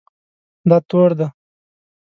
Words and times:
دا 0.69 0.77
تور 0.89 1.09
دی 1.17 1.27